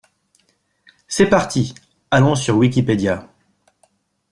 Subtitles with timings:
[1.07, 1.75] C'est parti,
[2.09, 3.29] allons sur wikipedia.